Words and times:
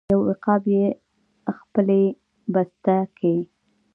یو 0.11 0.19
عقاب 0.31 0.63
یې 0.75 0.85
خپلې 1.57 2.03
بسته 2.53 2.97
کې 3.17 3.35